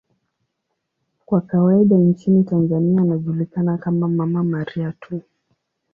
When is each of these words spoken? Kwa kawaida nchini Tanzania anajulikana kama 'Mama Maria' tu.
Kwa 1.25 1.41
kawaida 1.41 1.95
nchini 1.97 2.43
Tanzania 2.43 3.01
anajulikana 3.01 3.77
kama 3.77 4.07
'Mama 4.07 4.43
Maria' 4.43 4.93
tu. 4.99 5.21